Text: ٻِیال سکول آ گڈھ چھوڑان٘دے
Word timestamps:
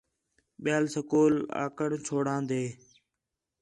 ٻِیال 0.63 0.85
سکول 0.95 1.33
آ 1.61 1.63
گڈھ 1.77 1.95
چھوڑان٘دے 2.07 2.63